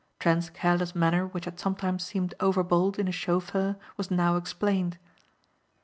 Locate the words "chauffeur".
3.11-3.77